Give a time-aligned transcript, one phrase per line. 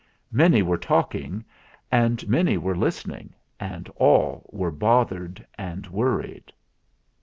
[0.31, 1.45] Many were talking,
[1.91, 6.51] and many were listening, and all were bothered and worried.